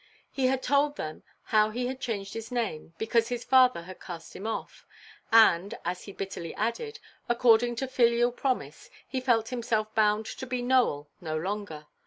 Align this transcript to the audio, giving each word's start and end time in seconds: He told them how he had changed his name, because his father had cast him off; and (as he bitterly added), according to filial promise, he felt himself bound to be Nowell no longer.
He 0.31 0.51
told 0.57 0.95
them 0.95 1.21
how 1.43 1.69
he 1.69 1.85
had 1.85 2.01
changed 2.01 2.33
his 2.33 2.51
name, 2.51 2.95
because 2.97 3.27
his 3.27 3.43
father 3.43 3.83
had 3.83 3.99
cast 3.99 4.35
him 4.35 4.47
off; 4.47 4.87
and 5.31 5.77
(as 5.85 6.05
he 6.05 6.11
bitterly 6.11 6.55
added), 6.55 6.99
according 7.29 7.75
to 7.75 7.87
filial 7.87 8.31
promise, 8.31 8.89
he 9.07 9.21
felt 9.21 9.49
himself 9.49 9.93
bound 9.93 10.25
to 10.25 10.47
be 10.47 10.63
Nowell 10.63 11.11
no 11.21 11.37
longer. 11.37 11.85